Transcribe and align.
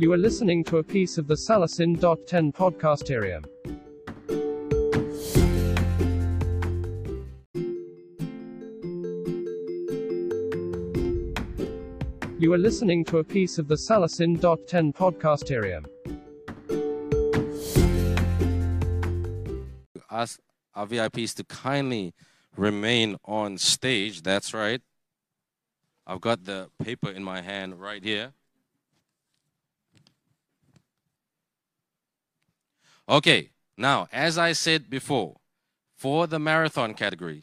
You 0.00 0.14
are 0.14 0.16
listening 0.16 0.64
to 0.64 0.78
a 0.78 0.82
piece 0.82 1.18
of 1.18 1.26
the 1.26 1.34
Salasin.10 1.34 2.54
podcasterium. 2.54 3.44
You 12.38 12.54
are 12.54 12.56
listening 12.56 13.04
to 13.04 13.18
a 13.18 13.24
piece 13.24 13.58
of 13.58 13.68
the 13.68 13.74
Salasin.10 13.74 14.94
podcasterium. 14.94 15.84
ask 20.10 20.40
our 20.74 20.86
VIPs 20.86 21.34
to 21.34 21.44
kindly 21.44 22.14
remain 22.56 23.18
on 23.26 23.58
stage. 23.58 24.22
That's 24.22 24.54
right. 24.54 24.80
I've 26.06 26.22
got 26.22 26.44
the 26.44 26.70
paper 26.82 27.10
in 27.10 27.22
my 27.22 27.42
hand 27.42 27.78
right 27.78 28.02
here. 28.02 28.32
Okay, 33.10 33.50
now, 33.76 34.06
as 34.12 34.38
I 34.38 34.52
said 34.52 34.88
before, 34.88 35.40
for 35.96 36.28
the 36.28 36.38
marathon 36.38 36.94
category, 36.94 37.42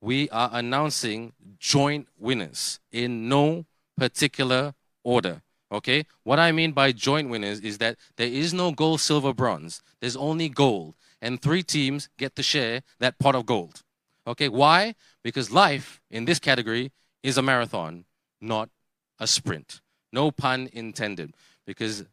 we 0.00 0.30
are 0.30 0.48
announcing 0.50 1.34
joint 1.58 2.08
winners 2.18 2.80
in 2.90 3.28
no 3.28 3.66
particular 3.98 4.72
order. 5.04 5.42
Okay, 5.70 6.06
what 6.22 6.38
I 6.38 6.52
mean 6.52 6.72
by 6.72 6.92
joint 6.92 7.28
winners 7.28 7.60
is 7.60 7.76
that 7.78 7.96
there 8.16 8.28
is 8.28 8.54
no 8.54 8.72
gold, 8.72 9.00
silver, 9.00 9.34
bronze, 9.34 9.82
there's 10.00 10.16
only 10.16 10.48
gold 10.48 10.94
and 11.20 11.40
three 11.40 11.62
teams 11.62 12.08
get 12.16 12.34
to 12.36 12.42
share 12.42 12.82
that 12.98 13.18
pot 13.18 13.34
of 13.34 13.44
gold. 13.44 13.82
Okay, 14.26 14.48
why? 14.48 14.94
Because 15.22 15.50
life 15.50 16.00
in 16.10 16.24
this 16.24 16.38
category 16.38 16.92
is 17.22 17.36
a 17.36 17.42
marathon, 17.42 18.06
not 18.40 18.70
a 19.18 19.26
sprint. 19.26 19.82
No 20.12 20.30
pun 20.30 20.70
intended, 20.72 21.34
because 21.66 22.04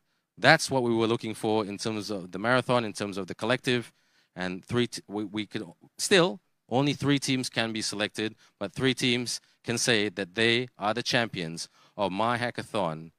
that's 0.41 0.71
what 0.71 0.83
we 0.83 0.93
were 0.93 1.07
looking 1.07 1.33
for 1.33 1.65
in 1.65 1.77
terms 1.77 2.09
of 2.09 2.31
the 2.31 2.39
marathon, 2.39 2.85
in 2.85 2.93
terms 2.93 3.17
of 3.17 3.27
the 3.27 3.35
collective, 3.35 3.91
and 4.35 4.63
three. 4.63 4.87
T- 4.87 5.01
we, 5.07 5.23
we 5.25 5.45
could 5.45 5.65
still 5.97 6.39
only 6.71 6.93
three 6.93 7.19
teams 7.19 7.49
can 7.49 7.71
be 7.71 7.81
selected, 7.81 8.35
but 8.59 8.73
three 8.73 8.93
teams 8.93 9.41
can 9.63 9.77
say 9.77 10.09
that 10.09 10.35
they 10.35 10.69
are 10.77 10.93
the 10.93 11.03
champions 11.03 11.67
of 11.97 12.11
my 12.11 12.37
hackathon 12.37 13.11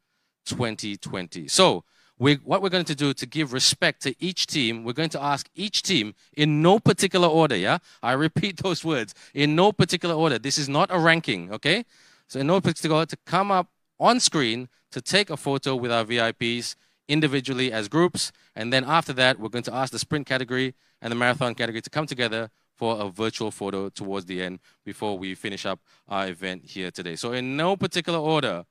2020. 0.47 1.49
So 1.49 1.85
we, 2.19 2.35
what 2.37 2.63
we're 2.63 2.69
going 2.69 2.85
to 2.85 2.95
do 2.95 3.13
to 3.15 3.27
give 3.27 3.53
respect 3.53 4.03
to 4.03 4.15
each 4.23 4.47
team, 4.47 4.85
we're 4.85 4.93
going 4.93 5.11
to 5.11 5.23
ask 5.23 5.49
each 5.55 5.83
team 5.83 6.15
in 6.37 6.63
no 6.63 6.79
particular 6.79 7.29
order, 7.29 7.57
yeah? 7.57 7.79
I 8.03 8.13
repeat 8.13 8.57
those 8.63 8.85
words. 8.85 9.15
In 9.35 9.57
no 9.57 9.73
particular 9.73 10.15
order. 10.15 10.39
This 10.39 10.59
is 10.59 10.69
not 10.69 10.91
a 10.93 10.99
ranking, 10.99 11.53
okay? 11.53 11.85
So 12.29 12.41
in 12.41 12.47
no 12.47 12.61
particular 12.61 12.97
order 12.97 13.11
to 13.11 13.19
come 13.27 13.51
up 13.51 13.69
on 13.99 14.21
screen 14.21 14.69
to 14.93 15.01
take 15.01 15.31
a 15.31 15.37
photo 15.37 15.77
with 15.77 15.93
our 15.93 16.05
VIPs 16.05 16.77
individually 17.11 17.73
as 17.73 17.89
groups. 17.89 18.33
And 18.55 18.73
then 18.73 18.85
after 18.85 19.13
that, 19.15 19.39
we're 19.39 19.49
going 19.49 19.65
to 19.65 19.75
ask 19.75 19.93
the 19.93 19.99
sprint 19.99 20.27
category 20.27 20.75
and 21.03 21.11
the 21.11 21.17
marathon 21.17 21.55
category 21.55 21.83
to 21.83 21.91
come 21.91 22.07
together 22.07 22.51
for 22.77 23.01
a 23.01 23.11
virtual 23.11 23.51
photo 23.51 23.91
towards 23.91 24.27
the 24.27 24.43
end 24.43 24.61
before 24.85 25.19
we 25.19 25.35
finish 25.35 25.67
up 25.67 25.81
our 26.09 26.29
event 26.29 26.65
here 26.65 26.91
today. 26.91 27.17
So 27.17 27.33
in 27.33 27.57
no 27.57 27.77
particular 27.77 28.19
order, 28.19 28.65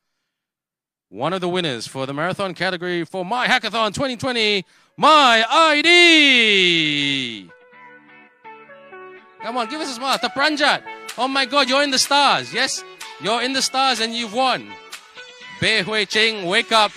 one 1.10 1.34
of 1.34 1.42
the 1.42 1.50
winners 1.50 1.86
for 1.86 2.06
the 2.06 2.14
marathon 2.14 2.54
category 2.54 3.04
for 3.04 3.26
My 3.26 3.48
Hackathon 3.48 3.94
2020, 3.94 4.66
My 4.98 5.46
ID. 5.50 7.50
Come 9.42 9.58
on, 9.58 9.70
give 9.70 9.82
us 9.82 9.92
a 9.92 9.94
smile. 9.94 10.18
Tapranjat. 10.18 10.84
Oh 11.18 11.28
my 11.28 11.46
God, 11.46 11.70
you're 11.70 11.84
in 11.84 11.92
the 11.92 12.00
stars. 12.00 12.54
Yes, 12.54 12.84
you're 13.22 13.42
in 13.42 13.54
the 13.54 13.62
stars 13.62 14.00
and 14.00 14.14
you've 14.14 14.34
won. 14.34 14.72
Bei 15.62 15.82
Hui 15.82 16.06
Ching, 16.06 16.46
wake 16.46 16.72
up 16.72 16.92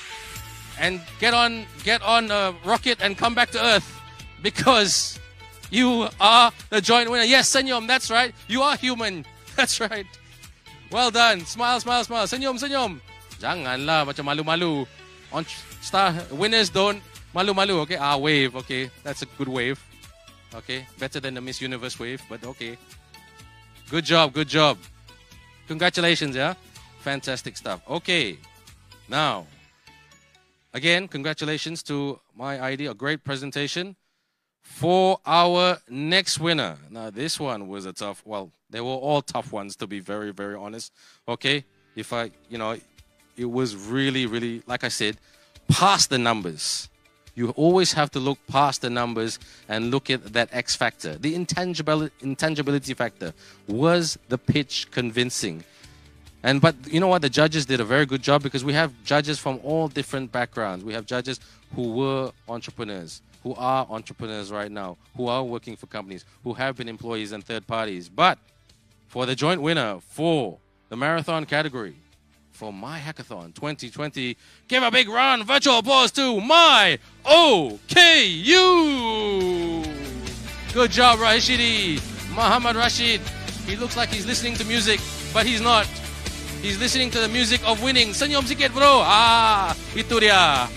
and 0.82 1.00
get 1.22 1.32
on, 1.32 1.64
get 1.84 2.02
on 2.02 2.30
a 2.30 2.52
rocket 2.66 2.98
and 3.00 3.16
come 3.16 3.34
back 3.34 3.50
to 3.54 3.64
Earth 3.64 3.86
because 4.42 5.18
you 5.70 6.08
are 6.20 6.50
the 6.68 6.82
joint 6.82 7.08
winner. 7.08 7.22
Yes, 7.22 7.48
Senyom, 7.48 7.86
that's 7.86 8.10
right. 8.10 8.34
You 8.48 8.60
are 8.62 8.76
human. 8.76 9.24
That's 9.56 9.80
right. 9.80 10.06
Well 10.90 11.10
done. 11.10 11.44
Smile, 11.44 11.78
smile, 11.78 12.04
smile. 12.04 12.24
Senyom, 12.24 12.56
senyom. 12.56 13.04
Janganlah 13.36 14.08
macam 14.08 14.24
malu-malu. 14.24 14.88
On 15.28 15.44
star 15.84 16.16
winners 16.32 16.72
don't 16.72 17.04
malu-malu. 17.36 17.84
Okay, 17.84 18.00
ah 18.00 18.16
wave. 18.16 18.56
Okay, 18.64 18.88
that's 19.04 19.20
a 19.20 19.28
good 19.36 19.52
wave. 19.52 19.76
Okay, 20.56 20.88
better 20.96 21.20
than 21.20 21.36
the 21.36 21.44
Miss 21.44 21.60
Universe 21.60 22.00
wave, 22.00 22.24
but 22.32 22.40
okay. 22.48 22.80
Good 23.92 24.08
job, 24.08 24.32
good 24.32 24.48
job. 24.48 24.80
Congratulations, 25.68 26.32
yeah. 26.32 26.56
Fantastic 27.04 27.60
stuff. 27.60 27.84
Okay, 27.84 28.40
now 29.04 29.44
again, 30.72 31.08
congratulations 31.08 31.82
to 31.84 32.20
my 32.36 32.62
ID. 32.62 32.86
A 32.86 32.94
great 32.94 33.24
presentation 33.24 33.96
for 34.62 35.18
our 35.26 35.78
next 35.88 36.38
winner. 36.38 36.76
Now, 36.90 37.10
this 37.10 37.38
one 37.38 37.68
was 37.68 37.86
a 37.86 37.92
tough. 37.92 38.22
Well, 38.24 38.50
they 38.70 38.80
were 38.80 38.88
all 38.88 39.22
tough 39.22 39.52
ones 39.52 39.76
to 39.76 39.86
be 39.86 40.00
very, 40.00 40.32
very 40.32 40.54
honest. 40.54 40.92
Okay, 41.28 41.64
if 41.96 42.12
I, 42.12 42.30
you 42.48 42.58
know, 42.58 42.76
it 43.36 43.50
was 43.50 43.76
really, 43.76 44.26
really, 44.26 44.62
like 44.66 44.84
I 44.84 44.88
said, 44.88 45.18
past 45.68 46.10
the 46.10 46.18
numbers. 46.18 46.88
You 47.34 47.50
always 47.50 47.94
have 47.94 48.10
to 48.10 48.20
look 48.20 48.38
past 48.46 48.82
the 48.82 48.90
numbers 48.90 49.38
and 49.66 49.90
look 49.90 50.10
at 50.10 50.34
that 50.34 50.50
X 50.52 50.76
factor. 50.76 51.16
The 51.16 51.34
intangibility, 51.34 52.14
intangibility 52.20 52.92
factor. 52.92 53.32
Was 53.68 54.18
the 54.28 54.36
pitch 54.36 54.88
convincing? 54.90 55.64
And 56.42 56.60
but 56.60 56.74
you 56.86 57.00
know 57.00 57.08
what? 57.08 57.22
The 57.22 57.30
judges 57.30 57.66
did 57.66 57.80
a 57.80 57.84
very 57.84 58.06
good 58.06 58.22
job 58.22 58.42
because 58.42 58.64
we 58.64 58.72
have 58.72 58.92
judges 59.04 59.38
from 59.38 59.60
all 59.62 59.88
different 59.88 60.32
backgrounds. 60.32 60.84
We 60.84 60.92
have 60.92 61.06
judges 61.06 61.38
who 61.74 61.92
were 61.92 62.32
entrepreneurs, 62.48 63.22
who 63.42 63.54
are 63.54 63.86
entrepreneurs 63.88 64.50
right 64.50 64.70
now, 64.70 64.96
who 65.16 65.28
are 65.28 65.44
working 65.44 65.76
for 65.76 65.86
companies, 65.86 66.24
who 66.42 66.54
have 66.54 66.76
been 66.76 66.88
employees 66.88 67.32
and 67.32 67.44
third 67.44 67.66
parties. 67.66 68.08
But 68.08 68.38
for 69.08 69.26
the 69.26 69.34
joint 69.34 69.62
winner 69.62 70.00
for 70.00 70.58
the 70.88 70.96
marathon 70.96 71.46
category, 71.46 71.96
for 72.62 72.72
My 72.72 72.98
Hackathon 72.98 73.54
2020. 73.54 74.36
Give 74.68 74.82
a 74.82 74.90
big 74.90 75.08
round 75.08 75.44
virtual 75.44 75.78
applause 75.78 76.12
to 76.12 76.40
My 76.40 76.98
OKU. 77.24 77.82
Good 80.72 80.90
job, 80.90 81.18
Rashidi. 81.18 82.00
Muhammad 82.30 82.76
Rashid. 82.76 83.20
He 83.66 83.76
looks 83.76 83.96
like 83.96 84.10
he's 84.10 84.26
listening 84.26 84.54
to 84.54 84.64
music, 84.64 85.00
but 85.34 85.44
he's 85.44 85.60
not. 85.60 85.86
He's 86.62 86.78
listening 86.78 87.10
to 87.10 87.18
the 87.18 87.26
music 87.26 87.58
of 87.66 87.82
winning. 87.82 88.14
Senyum 88.14 88.46
sikit, 88.46 88.70
bro. 88.70 89.02
Ah, 89.02 89.74
itu 89.98 90.22
dia. 90.22 90.70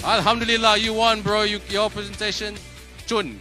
Alhamdulillah, 0.00 0.80
you 0.80 0.96
won, 0.96 1.20
bro. 1.20 1.44
You, 1.44 1.60
your 1.68 1.92
presentation. 1.92 2.56
Chun. 3.04 3.36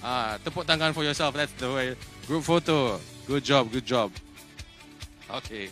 Ah, 0.00 0.40
tepuk 0.40 0.64
tangan 0.64 0.96
for 0.96 1.04
yourself. 1.04 1.36
That's 1.36 1.52
the 1.60 1.68
way. 1.68 1.88
Group 2.24 2.48
photo. 2.48 2.96
Good 3.28 3.44
job, 3.44 3.68
good 3.68 3.84
job. 3.84 4.08
Okay. 5.28 5.68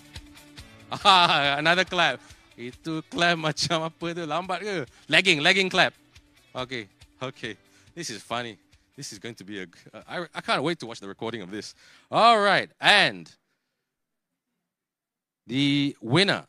Ah, 0.93 1.57
another 1.65 1.89
clap. 1.89 2.21
Itu 2.53 3.01
clap 3.09 3.41
macam 3.49 3.89
apa 3.89 4.07
tu? 4.13 4.29
Lambat 4.29 4.61
ke? 4.61 4.85
Lagging, 5.09 5.41
lagging 5.41 5.73
clap. 5.73 5.97
Okay, 6.53 6.85
okay. 7.25 7.57
This 7.97 8.13
is 8.13 8.21
funny. 8.21 8.61
This 8.93 9.17
is 9.17 9.17
going 9.17 9.41
to 9.41 9.45
be 9.47 9.65
a. 9.65 9.67
I, 10.05 10.29
I 10.37 10.45
can't 10.45 10.61
wait 10.61 10.77
to 10.85 10.87
watch 10.87 11.01
the 11.01 11.09
recording 11.09 11.41
of 11.41 11.49
this. 11.49 11.73
All 12.13 12.45
right, 12.45 12.69
and 12.77 13.25
the 15.49 15.97
winner, 16.01 16.45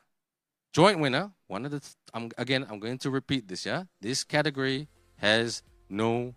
joint 0.74 1.00
winner, 1.00 1.32
one 1.48 1.66
of 1.66 1.72
the. 1.72 1.82
I'm, 2.14 2.30
again, 2.38 2.68
I'm 2.70 2.80
going 2.80 2.98
to 3.00 3.10
repeat 3.10 3.48
this. 3.48 3.66
Yeah, 3.66 3.84
this 4.02 4.24
category 4.24 4.88
has 5.18 5.64
no 5.90 6.36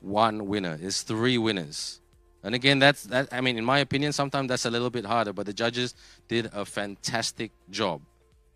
one 0.00 0.46
winner. 0.46 0.78
It's 0.80 1.02
three 1.02 1.38
winners. 1.38 2.00
And 2.42 2.54
again, 2.54 2.78
that's 2.78 3.04
that. 3.04 3.28
I 3.32 3.40
mean, 3.40 3.56
in 3.56 3.64
my 3.64 3.78
opinion, 3.78 4.12
sometimes 4.12 4.48
that's 4.48 4.66
a 4.66 4.70
little 4.70 4.90
bit 4.90 5.06
harder. 5.06 5.32
But 5.32 5.46
the 5.46 5.54
judges 5.54 5.94
did 6.28 6.50
a 6.52 6.64
fantastic 6.64 7.50
job. 7.70 8.02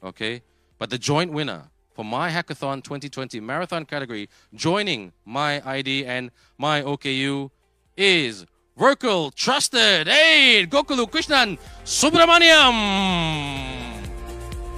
Okay, 0.05 0.43
but 0.79 0.91
the 0.91 0.99
joint 0.99 1.33
winner 1.33 1.65
for 1.95 2.05
my 2.05 2.31
hackathon 2.31 2.85
2020 2.85 3.41
marathon 3.41 3.85
category, 3.85 4.29
joining 4.55 5.13
my 5.25 5.61
ID 5.69 6.05
and 6.07 6.31
my 6.59 6.83
OKU, 6.83 7.51
is 7.97 8.47
Verkul 8.79 9.35
Trusted 9.35 10.07
Hey 10.07 10.65
Gokulu 10.71 11.11
Krishnan 11.11 11.59
Subramaniam, 11.83 12.79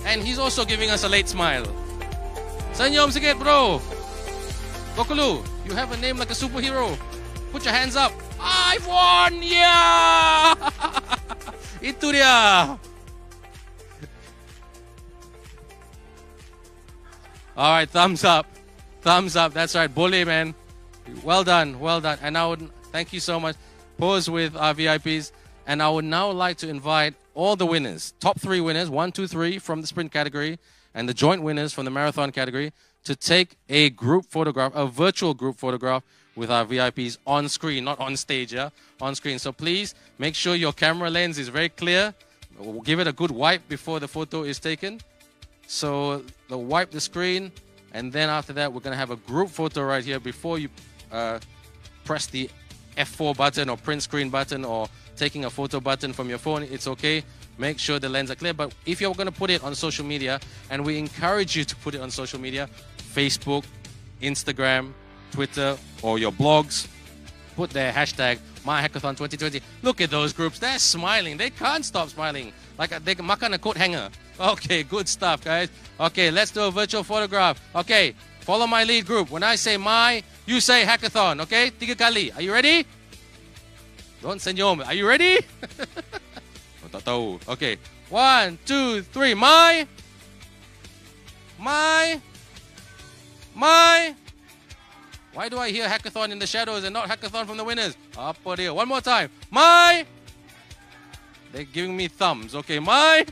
and 0.06 0.22
he's 0.22 0.38
also 0.38 0.64
giving 0.64 0.88
us 0.88 1.04
a 1.04 1.08
late 1.08 1.28
smile. 1.28 1.68
Sanyom 2.72 3.12
sikit, 3.12 3.36
bro. 3.36 3.76
Gokulu, 4.96 5.44
you 5.68 5.76
have 5.76 5.92
a 5.92 5.98
name 6.00 6.16
like 6.16 6.30
a 6.30 6.38
superhero. 6.38 6.96
Put 7.52 7.68
your 7.68 7.74
hands 7.74 7.92
up. 7.92 8.16
I've 8.40 8.86
won! 8.88 9.42
Yeah! 9.42 10.56
Itu 11.92 12.16
dia. 12.16 12.78
All 17.52 17.72
right, 17.76 17.90
thumbs 17.90 18.24
up. 18.24 18.46
Thumbs 19.02 19.36
up. 19.36 19.52
That's 19.52 19.74
right. 19.74 19.92
Bully, 19.92 20.24
man. 20.24 20.54
Well 21.20 21.44
done. 21.44 21.76
Well 21.76 22.00
done. 22.00 22.16
And 22.22 22.38
would 22.38 22.70
thank 22.94 23.12
you 23.12 23.20
so 23.20 23.36
much. 23.36 23.56
Pause 24.00 24.30
with 24.30 24.56
our 24.56 24.72
VIPs. 24.72 25.30
And 25.66 25.82
I 25.82 25.90
would 25.90 26.06
now 26.06 26.30
like 26.30 26.56
to 26.58 26.68
invite 26.68 27.14
all 27.34 27.54
the 27.54 27.66
winners, 27.66 28.14
top 28.18 28.40
three 28.40 28.58
winners, 28.58 28.88
one, 28.88 29.12
two, 29.12 29.26
three 29.26 29.58
from 29.58 29.82
the 29.82 29.86
sprint 29.86 30.10
category, 30.10 30.58
and 30.94 31.06
the 31.06 31.12
joint 31.12 31.42
winners 31.42 31.74
from 31.74 31.84
the 31.84 31.90
marathon 31.90 32.32
category 32.32 32.72
to 33.04 33.14
take 33.14 33.56
a 33.68 33.90
group 33.90 34.24
photograph, 34.24 34.72
a 34.74 34.86
virtual 34.86 35.34
group 35.34 35.58
photograph 35.58 36.02
with 36.34 36.50
our 36.50 36.64
VIPs 36.64 37.18
on 37.26 37.46
screen, 37.50 37.84
not 37.84 38.00
on 38.00 38.16
stage, 38.16 38.54
yeah? 38.54 38.70
On 39.02 39.14
screen. 39.14 39.38
So 39.38 39.52
please 39.52 39.94
make 40.18 40.34
sure 40.34 40.54
your 40.54 40.72
camera 40.72 41.10
lens 41.10 41.38
is 41.38 41.48
very 41.48 41.68
clear. 41.68 42.14
We'll 42.58 42.80
give 42.80 43.00
it 43.00 43.06
a 43.06 43.12
good 43.12 43.30
wipe 43.30 43.68
before 43.68 44.00
the 44.00 44.08
photo 44.08 44.44
is 44.44 44.58
taken. 44.58 44.98
So 45.66 46.24
they'll 46.48 46.64
wipe 46.64 46.90
the 46.90 47.02
screen, 47.02 47.52
and 47.92 48.10
then 48.10 48.30
after 48.30 48.54
that, 48.54 48.72
we're 48.72 48.80
going 48.80 48.94
to 48.94 48.98
have 48.98 49.10
a 49.10 49.16
group 49.16 49.50
photo 49.50 49.82
right 49.82 50.02
here 50.02 50.20
before 50.20 50.58
you 50.58 50.70
uh, 51.12 51.38
press 52.06 52.26
the 52.26 52.48
F4 53.00 53.36
button 53.36 53.68
or 53.68 53.76
print 53.76 54.02
screen 54.02 54.30
button 54.30 54.64
or 54.64 54.88
taking 55.16 55.44
a 55.44 55.50
photo 55.50 55.80
button 55.80 56.12
from 56.12 56.28
your 56.28 56.38
phone. 56.38 56.62
It's 56.62 56.86
okay. 56.86 57.22
Make 57.58 57.78
sure 57.78 57.98
the 57.98 58.08
lens 58.08 58.30
are 58.30 58.34
clear. 58.34 58.54
But 58.54 58.74
if 58.86 59.00
you're 59.00 59.14
going 59.14 59.26
to 59.26 59.32
put 59.32 59.50
it 59.50 59.62
on 59.62 59.74
social 59.74 60.04
media, 60.04 60.40
and 60.70 60.84
we 60.84 60.98
encourage 60.98 61.56
you 61.56 61.64
to 61.64 61.76
put 61.76 61.94
it 61.94 62.00
on 62.00 62.10
social 62.10 62.40
media, 62.40 62.68
Facebook, 63.14 63.64
Instagram, 64.22 64.92
Twitter, 65.32 65.76
or 66.02 66.18
your 66.18 66.32
blogs, 66.32 66.88
put 67.56 67.70
their 67.70 67.92
hashtag 67.92 68.38
MyHackathon2020. 68.64 69.60
Look 69.82 70.00
at 70.00 70.10
those 70.10 70.32
groups. 70.32 70.58
They're 70.58 70.78
smiling. 70.78 71.36
They 71.36 71.50
can't 71.50 71.84
stop 71.84 72.08
smiling. 72.08 72.52
Like 72.78 72.90
they 73.04 73.14
makan 73.14 73.54
a 73.54 73.58
coat 73.58 73.76
hanger. 73.76 74.10
Okay, 74.40 74.84
good 74.84 75.06
stuff, 75.06 75.44
guys. 75.44 75.68
Okay, 76.00 76.30
let's 76.30 76.50
do 76.50 76.62
a 76.62 76.70
virtual 76.70 77.04
photograph. 77.04 77.60
Okay, 77.76 78.14
follow 78.40 78.66
my 78.66 78.84
lead 78.84 79.04
group. 79.04 79.30
When 79.30 79.42
I 79.42 79.56
say 79.56 79.76
my, 79.76 80.22
you 80.46 80.60
say 80.60 80.84
hackathon. 80.84 81.40
Okay, 81.42 81.70
tiga. 81.70 82.36
Are 82.36 82.42
you 82.42 82.52
ready? 82.52 82.86
Don't 84.22 84.40
senyum. 84.40 84.86
Are 84.86 84.94
you 84.94 85.06
ready? 85.06 85.38
Oh, 86.92 86.98
tahu. 86.98 87.38
Okay, 87.46 87.78
one, 88.08 88.58
two, 88.66 89.02
three. 89.14 89.34
My, 89.34 89.86
my, 91.54 92.20
my. 93.54 94.14
Why 95.32 95.48
do 95.48 95.58
I 95.58 95.70
hear 95.70 95.86
hackathon 95.86 96.32
in 96.32 96.38
the 96.38 96.46
shadows 96.46 96.82
and 96.82 96.92
not 96.92 97.08
hackathon 97.08 97.46
from 97.46 97.56
the 97.56 97.62
winners? 97.62 97.94
Apa 98.18 98.56
dia? 98.56 98.74
One 98.74 98.88
more 98.88 99.00
time. 99.00 99.30
My. 99.50 100.04
They're 101.52 101.62
giving 101.62 101.96
me 101.96 102.08
thumbs. 102.08 102.54
Okay, 102.54 102.82
my. 102.82 103.22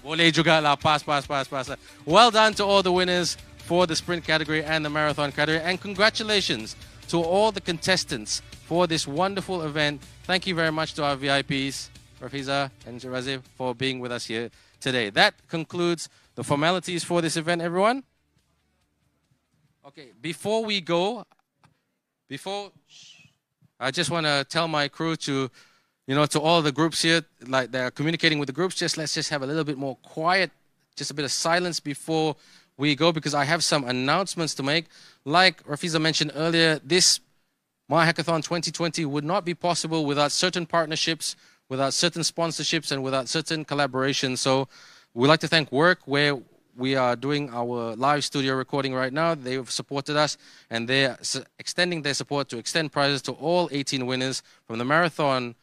Boleh 0.00 0.32
juga 0.32 0.58
lah. 0.58 0.74
Pass, 0.76 1.04
pass, 1.04 1.28
pass, 1.28 1.46
pass. 1.46 1.68
Well 2.08 2.30
done 2.32 2.54
to 2.56 2.64
all 2.64 2.82
the 2.82 2.92
winners 2.92 3.36
for 3.62 3.86
the 3.86 3.96
sprint 3.96 4.24
category 4.24 4.62
and 4.64 4.84
the 4.84 4.90
marathon 4.90 5.32
category. 5.32 5.62
And 5.62 5.80
congratulations 5.80 6.76
to 7.08 7.22
all 7.22 7.52
the 7.52 7.60
contestants 7.60 8.42
for 8.66 8.86
this 8.86 9.06
wonderful 9.06 9.62
event. 9.62 10.02
Thank 10.24 10.46
you 10.46 10.54
very 10.54 10.72
much 10.72 10.94
to 10.94 11.04
our 11.04 11.16
VIPs, 11.16 11.88
Rafiza 12.20 12.70
and 12.86 13.00
Razif, 13.00 13.42
for 13.56 13.74
being 13.74 14.00
with 14.00 14.12
us 14.12 14.26
here 14.26 14.50
today. 14.80 15.10
That 15.10 15.34
concludes 15.48 16.08
the 16.34 16.44
formalities 16.44 17.04
for 17.04 17.20
this 17.20 17.36
event, 17.36 17.62
everyone. 17.62 18.02
Okay, 19.86 20.12
before 20.20 20.64
we 20.64 20.80
go, 20.80 21.24
before 22.28 22.70
I 23.78 23.90
just 23.90 24.10
want 24.10 24.26
to 24.26 24.46
tell 24.48 24.68
my 24.68 24.88
crew 24.88 25.16
to, 25.16 25.50
you 26.06 26.14
know, 26.14 26.24
to 26.26 26.40
all 26.40 26.62
the 26.62 26.72
groups 26.72 27.02
here, 27.02 27.22
like 27.46 27.72
they're 27.72 27.90
communicating 27.90 28.38
with 28.38 28.46
the 28.46 28.52
groups, 28.52 28.76
just 28.76 28.96
let's 28.96 29.14
just 29.14 29.30
have 29.30 29.42
a 29.42 29.46
little 29.46 29.64
bit 29.64 29.76
more 29.76 29.96
quiet, 29.96 30.50
just 30.94 31.10
a 31.10 31.14
bit 31.14 31.24
of 31.24 31.32
silence 31.32 31.80
before 31.80 32.36
we 32.82 32.96
go, 32.96 33.12
because 33.12 33.34
I 33.34 33.44
have 33.44 33.62
some 33.62 33.84
announcements 33.84 34.54
to 34.56 34.62
make. 34.62 34.86
Like 35.24 35.62
Rafiza 35.64 36.00
mentioned 36.00 36.32
earlier, 36.34 36.80
this 36.84 37.20
My 37.88 38.04
Hackathon 38.06 38.42
2020 38.42 39.04
would 39.04 39.24
not 39.24 39.44
be 39.44 39.54
possible 39.54 40.04
without 40.04 40.32
certain 40.32 40.66
partnerships, 40.66 41.36
without 41.68 41.92
certain 41.94 42.22
sponsorships, 42.22 42.90
and 42.90 43.02
without 43.02 43.28
certain 43.28 43.64
collaborations. 43.64 44.38
So 44.38 44.68
we'd 45.14 45.28
like 45.28 45.40
to 45.40 45.48
thank 45.48 45.70
WORQ, 45.70 45.96
where 46.06 46.38
we 46.76 46.96
are 46.96 47.14
doing 47.16 47.50
our 47.50 47.94
live 47.96 48.24
studio 48.24 48.54
recording 48.54 48.94
right 48.94 49.12
now. 49.12 49.34
They've 49.34 49.70
supported 49.70 50.16
us 50.16 50.36
and 50.70 50.88
they're 50.88 51.18
extending 51.58 52.02
their 52.02 52.14
support 52.14 52.48
to 52.48 52.58
extend 52.58 52.92
prizes 52.92 53.22
to 53.22 53.32
all 53.32 53.68
18 53.70 54.06
winners 54.06 54.42
from 54.66 54.78
the 54.78 54.84
marathon 54.84 55.54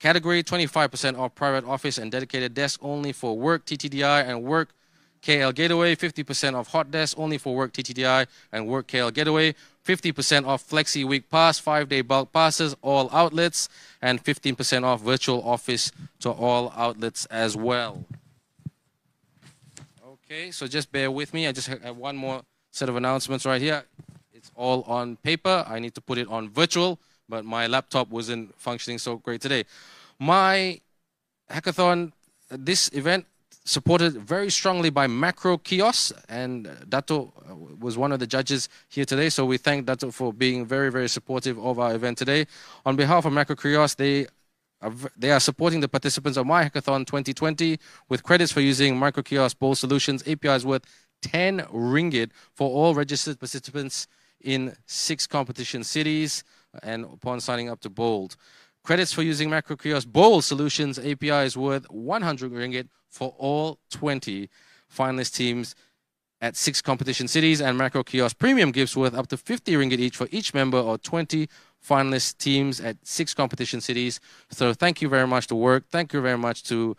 category 0.00 0.42
25% 0.42 1.16
off 1.16 1.34
private 1.34 1.64
office 1.64 1.96
and 1.96 2.10
dedicated 2.10 2.54
desk 2.54 2.80
only 2.82 3.12
for 3.12 3.36
WORQ 3.36 3.60
TTDI 3.60 4.28
and 4.28 4.44
WORQ 4.44 4.66
KL 5.22 5.54
Gateway, 5.54 5.94
50% 5.94 6.54
off 6.54 6.68
hot 6.68 6.90
desk 6.90 7.18
only 7.18 7.38
for 7.38 7.56
WORQ 7.56 7.72
TTDI 7.72 8.26
and 8.52 8.66
WORQ 8.66 8.84
KL 8.84 9.14
Gateway, 9.14 9.54
50% 9.84 10.46
off 10.46 10.68
Flexi 10.68 11.04
Week 11.04 11.30
Pass, 11.30 11.58
five 11.58 11.88
day 11.88 12.02
bulk 12.02 12.32
passes, 12.32 12.74
all 12.82 13.08
outlets, 13.12 13.68
and 14.00 14.22
15% 14.22 14.84
off 14.84 15.00
virtual 15.00 15.42
office 15.42 15.92
to 16.20 16.30
all 16.30 16.72
outlets 16.76 17.26
as 17.26 17.56
well. 17.56 18.04
Okay, 20.04 20.50
so 20.50 20.66
just 20.66 20.90
bear 20.90 21.10
with 21.10 21.34
me. 21.34 21.46
I 21.46 21.52
just 21.52 21.68
have 21.68 21.96
one 21.96 22.16
more 22.16 22.42
set 22.70 22.88
of 22.88 22.96
announcements 22.96 23.44
right 23.44 23.60
here. 23.60 23.84
It's 24.32 24.50
all 24.56 24.82
on 24.82 25.16
paper. 25.16 25.64
I 25.68 25.78
need 25.78 25.94
to 25.94 26.00
put 26.00 26.18
it 26.18 26.26
on 26.28 26.48
virtual, 26.48 26.98
but 27.28 27.44
my 27.44 27.66
laptop 27.66 28.08
wasn't 28.08 28.58
functioning 28.58 28.98
so 28.98 29.16
great 29.16 29.40
today. 29.40 29.64
My 30.18 30.80
hackathon, 31.50 32.12
uh, 32.50 32.56
this 32.58 32.88
event 32.92 33.26
supported 33.64 34.14
very 34.14 34.50
strongly 34.50 34.90
by 34.90 35.06
Macro 35.06 35.58
Kiosk, 35.58 36.14
and 36.28 36.68
Dato 36.88 37.32
uh, 37.48 37.54
was 37.78 37.96
one 37.96 38.12
of 38.12 38.18
the 38.18 38.26
judges 38.26 38.68
here 38.88 39.04
today. 39.04 39.28
So 39.28 39.44
we 39.44 39.56
thank 39.56 39.86
Dato 39.86 40.10
for 40.10 40.32
being 40.32 40.66
very, 40.66 40.90
very 40.90 41.08
supportive 41.08 41.58
of 41.58 41.78
our 41.78 41.94
event 41.94 42.18
today. 42.18 42.46
On 42.84 42.96
behalf 42.96 43.24
of 43.24 43.32
Macro 43.32 43.56
Kiosk, 43.56 43.98
they 43.98 44.26
they 45.16 45.30
are 45.30 45.40
supporting 45.40 45.80
the 45.80 45.88
participants 45.88 46.36
of 46.36 46.44
My 46.44 46.64
Hackathon 46.64 47.06
2020 47.06 47.78
with 48.08 48.24
credits 48.24 48.50
for 48.50 48.60
using 48.60 48.96
MicroKiosk 48.96 49.58
Bold 49.60 49.78
Solutions 49.78 50.26
APIs 50.26 50.64
worth 50.64 50.82
10 51.22 51.60
ringgit 51.72 52.30
for 52.52 52.68
all 52.68 52.92
registered 52.94 53.38
participants 53.38 54.08
in 54.40 54.74
six 54.86 55.26
competition 55.26 55.84
cities 55.84 56.42
and 56.82 57.04
upon 57.04 57.40
signing 57.40 57.68
up 57.68 57.80
to 57.80 57.90
Bold. 57.90 58.36
Credits 58.84 59.12
for 59.12 59.22
using 59.22 59.48
MicroKiosk 59.48 60.08
Bold 60.08 60.42
Solutions 60.42 60.98
API 60.98 61.46
is 61.46 61.56
worth 61.56 61.88
100 61.88 62.50
ringgit 62.50 62.88
for 63.08 63.32
all 63.38 63.78
20 63.90 64.48
finalist 64.92 65.36
teams 65.36 65.76
at 66.40 66.56
six 66.56 66.82
competition 66.82 67.28
cities 67.28 67.60
and 67.60 67.78
MicroKiosk 67.78 68.38
Premium 68.38 68.72
gifts 68.72 68.96
worth 68.96 69.14
up 69.14 69.28
to 69.28 69.36
50 69.36 69.72
ringgit 69.74 70.00
each 70.00 70.16
for 70.16 70.26
each 70.32 70.52
member 70.52 70.78
or 70.78 70.98
20 70.98 71.48
finalist 71.88 72.38
teams 72.38 72.80
at 72.80 72.96
six 73.04 73.34
competition 73.34 73.80
cities. 73.80 74.18
So 74.50 74.74
thank 74.74 75.00
you 75.00 75.08
very 75.08 75.28
much 75.28 75.46
to 75.48 75.54
WORQ. 75.54 75.84
Thank 75.88 76.12
you 76.12 76.20
very 76.20 76.38
much 76.38 76.64
to 76.64 76.96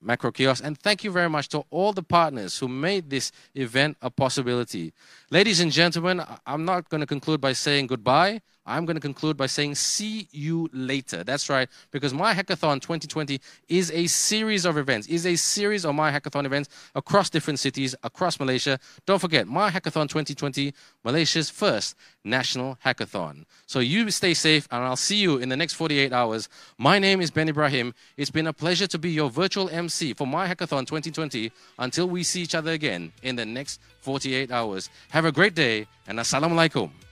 Macro 0.00 0.30
Kiosk. 0.30 0.64
And 0.64 0.78
thank 0.78 1.02
you 1.02 1.10
very 1.10 1.28
much 1.28 1.48
to 1.48 1.64
all 1.70 1.92
the 1.92 2.02
partners 2.02 2.58
who 2.58 2.68
made 2.68 3.10
this 3.10 3.32
event 3.56 3.96
a 4.00 4.10
possibility. 4.10 4.92
Ladies 5.30 5.58
and 5.58 5.72
gentlemen, 5.72 6.22
I'm 6.46 6.64
not 6.64 6.88
going 6.88 7.00
to 7.00 7.06
conclude 7.06 7.40
by 7.40 7.54
saying 7.54 7.88
goodbye. 7.88 8.40
I'm 8.68 8.84
going 8.84 8.96
to 8.96 9.00
conclude 9.00 9.36
by 9.36 9.46
saying 9.46 9.76
see 9.76 10.28
you 10.30 10.68
later. 10.72 11.24
That's 11.24 11.48
right, 11.48 11.68
because 11.90 12.12
My 12.12 12.34
Hackathon 12.34 12.80
2020 12.80 13.40
is 13.68 13.90
a 13.90 14.06
series 14.06 14.66
of 14.66 14.76
events, 14.76 15.08
is 15.08 15.26
a 15.26 15.36
series 15.36 15.86
of 15.86 15.94
My 15.94 16.12
Hackathon 16.12 16.44
events 16.44 16.68
across 16.94 17.30
different 17.30 17.58
cities, 17.58 17.94
across 18.04 18.38
Malaysia. 18.38 18.78
Don't 19.06 19.18
forget, 19.18 19.48
My 19.48 19.70
Hackathon 19.70 20.08
2020, 20.08 20.74
Malaysia's 21.02 21.48
first 21.48 21.96
national 22.24 22.76
hackathon. 22.84 23.46
So 23.66 23.80
you 23.80 24.10
stay 24.10 24.34
safe, 24.34 24.68
and 24.70 24.84
I'll 24.84 24.96
see 24.96 25.16
you 25.16 25.38
in 25.38 25.48
the 25.48 25.56
next 25.56 25.74
48 25.74 26.12
hours. 26.12 26.48
My 26.76 26.98
name 26.98 27.22
is 27.22 27.30
Ben 27.30 27.48
Ibrahim. 27.48 27.94
It's 28.18 28.30
been 28.30 28.46
a 28.46 28.52
pleasure 28.52 28.86
to 28.86 28.98
be 28.98 29.10
your 29.10 29.30
virtual 29.30 29.70
MC 29.70 30.12
for 30.12 30.26
My 30.26 30.46
Hackathon 30.46 30.86
2020 30.86 31.50
until 31.78 32.06
we 32.06 32.22
see 32.22 32.42
each 32.42 32.54
other 32.54 32.72
again 32.72 33.12
in 33.22 33.36
the 33.36 33.46
next 33.46 33.80
48 34.00 34.50
hours. 34.50 34.90
Have 35.08 35.24
a 35.24 35.32
great 35.32 35.54
day, 35.54 35.86
and 36.06 36.18
Assalamualaikum. 36.18 37.07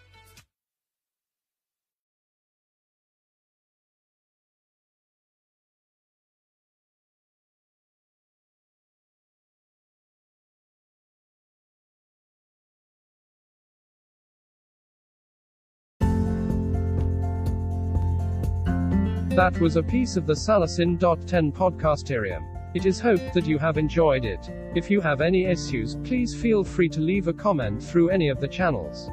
That 19.36 19.60
was 19.60 19.76
a 19.76 19.82
piece 19.82 20.16
of 20.16 20.26
the 20.26 20.32
Salasin.10 20.32 21.52
podcasterium. 21.52 22.42
It 22.74 22.86
is 22.86 22.98
hoped 22.98 23.34
that 23.34 23.44
you 23.44 23.58
have 23.58 23.76
enjoyed 23.76 24.24
it. 24.24 24.50
If 24.74 24.90
you 24.90 25.02
have 25.02 25.20
any 25.20 25.44
issues, 25.44 25.96
please 25.96 26.34
feel 26.34 26.64
free 26.64 26.88
to 26.88 27.02
leave 27.02 27.28
a 27.28 27.34
comment 27.34 27.82
through 27.82 28.08
any 28.08 28.30
of 28.30 28.40
the 28.40 28.48
channels. 28.48 29.10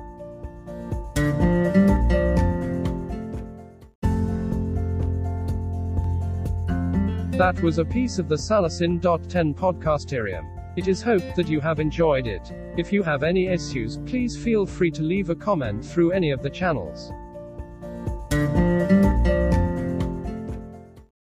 That 7.38 7.62
was 7.62 7.80
a 7.80 7.84
piece 7.84 8.18
of 8.18 8.30
the 8.30 8.38
Salasin.10 8.38 9.54
podcasterium. 9.54 10.78
It 10.78 10.88
is 10.88 11.02
hoped 11.02 11.36
that 11.36 11.50
you 11.50 11.60
have 11.60 11.82
enjoyed 11.82 12.28
it. 12.28 12.50
If 12.78 12.94
you 12.94 13.04
have 13.04 13.24
any 13.24 13.48
issues, 13.48 13.98
please 14.06 14.42
feel 14.42 14.66
free 14.66 14.92
to 14.92 15.02
leave 15.02 15.32
a 15.32 15.36
comment 15.36 15.84
through 15.84 16.12
any 16.12 16.32
of 16.32 16.42
the 16.42 16.50
channels. 16.50 17.12